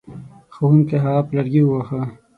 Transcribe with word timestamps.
ښوونکی 0.55 0.97
هغه 1.03 1.21
په 1.27 1.31
لرګي 1.37 1.63
وهي. 1.65 2.01